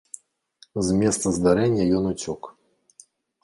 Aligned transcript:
З 0.87 0.95
месца 1.03 1.35
здарэння 1.37 1.87
ён 1.99 2.11
уцёк. 2.15 2.41